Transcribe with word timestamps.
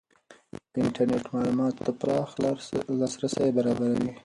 انټرنېټ 0.81 1.23
معلوماتو 1.33 1.81
ته 1.85 1.91
پراخ 1.99 2.29
لاسرسی 2.99 3.47
برابروي. 3.57 4.11